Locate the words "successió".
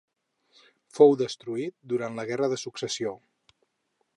2.63-3.13